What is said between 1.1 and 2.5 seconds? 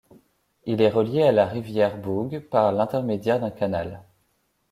à la rivière Boug